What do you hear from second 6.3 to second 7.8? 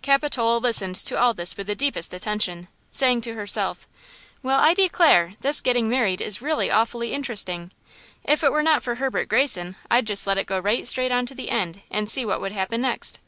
really awfully interesting!